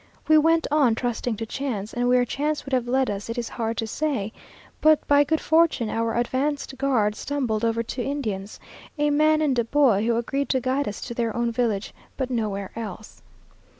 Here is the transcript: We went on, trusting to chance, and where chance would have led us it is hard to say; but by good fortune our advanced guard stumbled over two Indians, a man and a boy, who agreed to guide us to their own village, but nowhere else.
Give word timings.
We 0.27 0.35
went 0.35 0.65
on, 0.71 0.95
trusting 0.95 1.37
to 1.37 1.45
chance, 1.45 1.93
and 1.93 2.09
where 2.09 2.25
chance 2.25 2.65
would 2.65 2.73
have 2.73 2.87
led 2.87 3.07
us 3.07 3.29
it 3.29 3.37
is 3.37 3.49
hard 3.49 3.77
to 3.77 3.85
say; 3.85 4.33
but 4.81 5.07
by 5.07 5.23
good 5.23 5.39
fortune 5.39 5.91
our 5.91 6.17
advanced 6.17 6.75
guard 6.79 7.13
stumbled 7.13 7.63
over 7.63 7.83
two 7.83 8.01
Indians, 8.01 8.59
a 8.97 9.11
man 9.11 9.43
and 9.43 9.59
a 9.59 9.63
boy, 9.63 10.07
who 10.07 10.15
agreed 10.15 10.49
to 10.49 10.59
guide 10.59 10.87
us 10.87 11.01
to 11.01 11.13
their 11.13 11.35
own 11.35 11.51
village, 11.51 11.93
but 12.17 12.31
nowhere 12.31 12.71
else. 12.75 13.21